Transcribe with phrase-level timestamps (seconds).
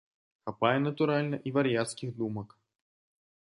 [0.49, 2.57] Хапае, натуральна, і вар'яцкіх думак.